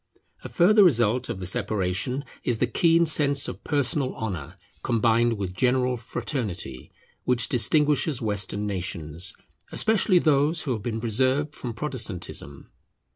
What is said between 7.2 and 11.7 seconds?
which distinguishes Western nations, especially those who have been preserved